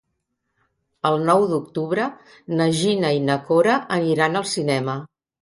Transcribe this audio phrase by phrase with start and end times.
[1.09, 2.07] El nou d'octubre
[2.61, 4.99] na Gina i na Cora aniran al cinema.